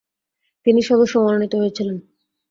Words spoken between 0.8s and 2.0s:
সদস্য মনোনীত হয়েছিলেন।